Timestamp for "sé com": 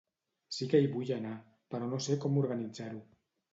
2.09-2.43